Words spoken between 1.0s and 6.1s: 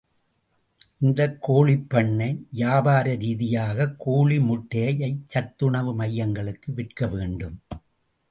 இந்தக் கோழிப்பண்ணை, வியாபார ரீதியாகக் கோழி முட்டையைச் சத்துணவு